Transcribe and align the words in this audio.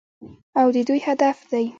او 0.59 0.67
د 0.75 0.77
دوی 0.87 0.99
هدف 1.07 1.37
دی. 1.51 1.65